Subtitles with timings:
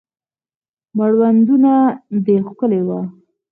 [0.97, 1.73] مړوندونه
[2.25, 2.99] دې ښکلي وه